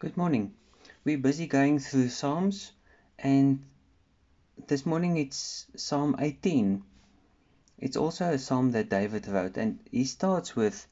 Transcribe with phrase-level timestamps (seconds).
[0.00, 0.54] Good morning.
[1.04, 2.72] We're busy going through Psalms,
[3.18, 3.62] and
[4.66, 6.82] this morning it's Psalm 18.
[7.76, 10.86] It's also a psalm that David wrote, and he starts with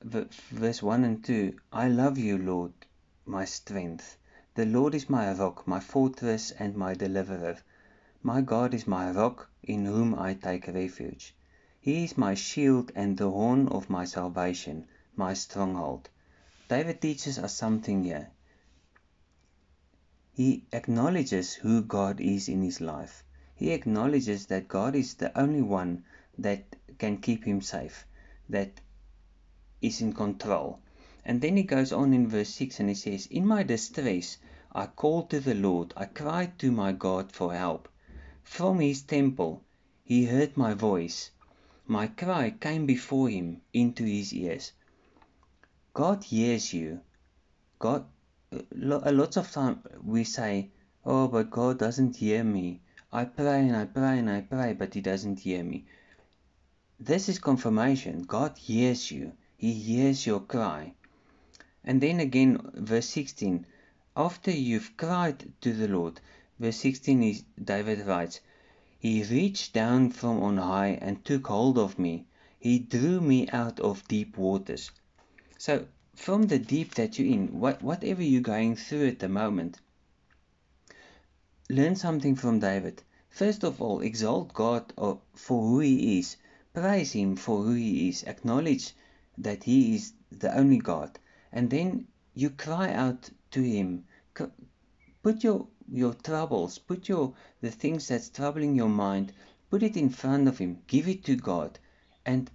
[0.00, 2.72] verse 1 and 2 I love you, Lord,
[3.24, 4.16] my strength.
[4.54, 7.56] The Lord is my rock, my fortress, and my deliverer.
[8.22, 11.34] My God is my rock, in whom I take refuge.
[11.80, 14.86] He is my shield and the horn of my salvation,
[15.16, 16.08] my stronghold.
[16.68, 18.30] David teaches us something here.
[20.36, 23.24] He acknowledges who God is in his life.
[23.54, 26.04] He acknowledges that God is the only one
[26.36, 28.06] that can keep him safe,
[28.46, 28.82] that
[29.80, 30.80] is in control.
[31.24, 34.36] And then he goes on in verse 6 and he says, In my distress,
[34.72, 37.88] I called to the Lord, I cried to my God for help.
[38.42, 39.64] From his temple,
[40.04, 41.30] he heard my voice.
[41.86, 44.72] My cry came before him into his ears.
[45.94, 47.00] God hears you.
[47.78, 48.04] God
[48.52, 50.70] a lot of time we say,
[51.04, 52.80] "Oh, but God doesn't hear me.
[53.12, 55.84] I pray and I pray and I pray, but He doesn't hear me."
[57.00, 58.22] This is confirmation.
[58.22, 59.32] God hears you.
[59.56, 60.94] He hears your cry.
[61.84, 63.66] And then again, verse 16.
[64.16, 66.20] After you've cried to the Lord,
[66.58, 68.40] verse 16 is David writes,
[68.98, 72.26] He reached down from on high and took hold of me.
[72.58, 74.90] He drew me out of deep waters.
[75.58, 75.86] So
[76.16, 79.78] from the deep that you're in, what, whatever you're going through at the moment,
[81.68, 83.02] learn something from David.
[83.28, 86.36] First of all, exalt God uh, for who He is,
[86.72, 88.94] praise Him for who He is, acknowledge
[89.36, 91.18] that He is the only God,
[91.52, 94.04] and then you cry out to Him.
[95.22, 99.32] Put your your troubles, put your the things that's troubling your mind,
[99.70, 101.78] put it in front of Him, give it to God,
[102.24, 102.50] and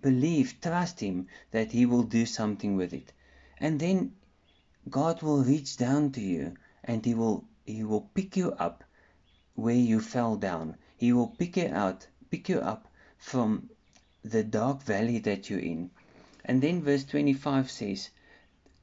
[0.00, 3.12] believe, trust Him that He will do something with it.
[3.58, 4.12] And then
[4.88, 8.84] God will reach down to you and He will He will pick you up
[9.54, 10.76] where you fell down.
[10.96, 13.70] He will pick you out, pick you up from
[14.24, 15.90] the dark valley that you're in.
[16.44, 18.10] And then verse 25 says,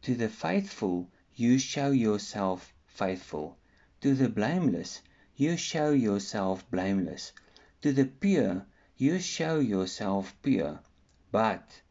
[0.02, 3.58] To the faithful you show yourself faithful.
[4.02, 5.02] To the blameless
[5.38, 7.34] you show yourself blameless.
[7.82, 8.66] To the pure
[8.98, 10.80] you show yourself pure.
[11.36, 11.82] But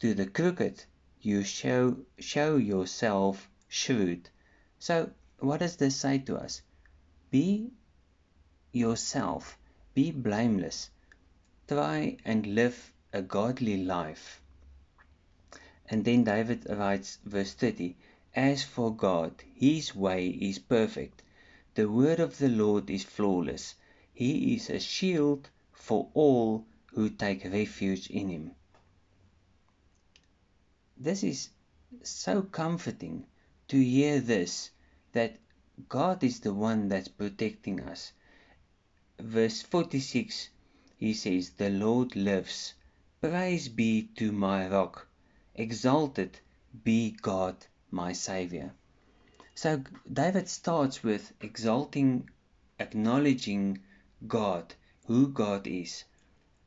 [0.00, 0.86] to the crooked
[1.20, 4.30] you show, show yourself shrewd.
[4.78, 5.10] So,
[5.40, 6.62] what does this say to us?
[7.30, 7.70] Be
[8.72, 9.58] yourself,
[9.92, 10.88] be blameless,
[11.68, 14.40] try and live a godly life.
[15.90, 17.94] And then David writes, verse 30
[18.34, 21.22] As for God, his way is perfect,
[21.74, 23.74] the word of the Lord is flawless.
[24.14, 28.54] He is a shield for all who take refuge in him.
[31.02, 31.50] This is
[32.04, 33.26] so comforting
[33.66, 34.70] to hear this
[35.10, 35.36] that
[35.88, 38.12] God is the one that's protecting us.
[39.18, 40.50] Verse 46
[40.96, 42.74] he says, The Lord lives.
[43.20, 45.08] Praise be to my rock.
[45.56, 46.38] Exalted
[46.84, 47.56] be God
[47.90, 48.72] my Savior.
[49.56, 52.30] So David starts with exalting,
[52.78, 53.80] acknowledging
[54.28, 54.72] God,
[55.06, 56.04] who God is.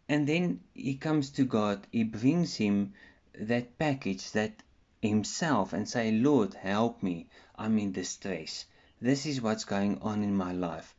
[0.10, 2.94] And then he comes to God, he brings him
[3.40, 4.64] that package, that
[5.02, 7.28] himself, and say, Lord, help me.
[7.56, 8.66] I'm in distress.
[9.02, 10.96] This is what's going on in my life.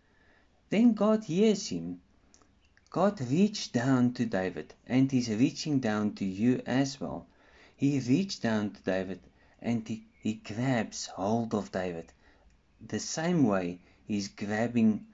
[0.70, 2.00] Then God hears him.
[2.90, 7.26] God reached down to David, and he's reaching down to you as well.
[7.78, 9.20] He reached down to David
[9.60, 12.10] and he, he grabs hold of David.
[12.80, 15.06] The same way he's grabbing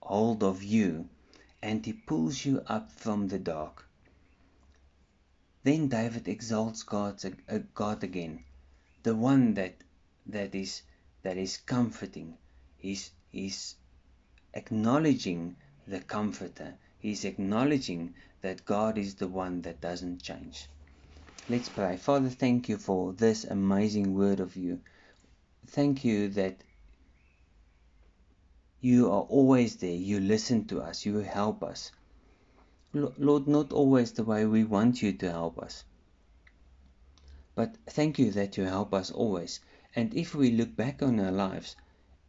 [0.00, 1.08] hold of you
[1.60, 3.88] and he pulls you up from the dark.
[5.62, 8.44] Then David exalts God, uh, God again,
[9.02, 9.74] the one that
[10.26, 10.82] that is
[11.22, 12.38] that is comforting.
[12.78, 13.76] He's he's
[14.54, 15.56] acknowledging
[15.86, 16.74] the comforter.
[16.98, 20.66] He's acknowledging that God is the one that doesn't change.
[21.48, 21.96] Let's pray.
[21.96, 24.80] Father, thank you for this amazing word of you.
[25.66, 26.56] Thank you that
[28.80, 29.90] you are always there.
[29.90, 31.04] You listen to us.
[31.04, 31.92] You help us.
[32.92, 35.84] Lord, not always the way we want you to help us.
[37.54, 39.60] But thank you that you help us always.
[39.94, 41.76] And if we look back on our lives,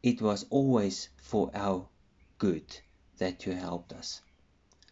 [0.04, 1.88] it was always for our
[2.38, 2.80] good
[3.18, 4.22] that you helped us.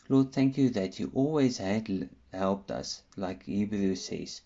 [0.08, 4.42] Lord, thank you that you always had helped us, like Hebrews says,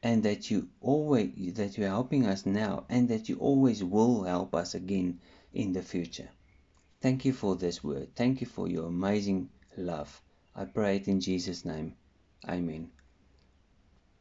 [0.00, 4.54] and that you always that you're helping us now, and that you always will help
[4.54, 5.18] us again
[5.52, 6.28] in the future.
[7.00, 8.14] Thank you for this word.
[8.14, 10.22] Thank you for your amazing love.
[10.54, 11.94] I pray it in Jesus' name.
[12.48, 12.90] Amen.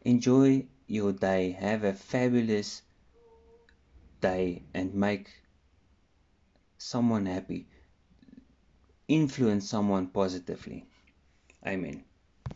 [0.01, 1.51] Enjoy your day.
[1.51, 2.81] Have a fabulous
[4.22, 5.30] day and make
[6.78, 7.68] someone happy.
[9.07, 10.86] Influence someone positively.
[11.66, 12.04] Amen.